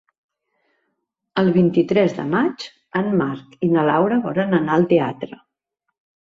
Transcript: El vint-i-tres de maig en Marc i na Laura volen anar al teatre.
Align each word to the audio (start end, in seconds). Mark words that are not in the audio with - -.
El 1.41 1.51
vint-i-tres 1.57 2.15
de 2.19 2.25
maig 2.31 2.65
en 3.01 3.11
Marc 3.19 3.53
i 3.69 3.71
na 3.77 3.85
Laura 3.91 4.19
volen 4.25 4.57
anar 4.61 4.79
al 4.79 4.89
teatre. 4.95 5.41